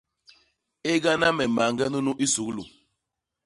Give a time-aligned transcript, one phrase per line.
[0.93, 2.63] Égana me mañge nunu i suglu.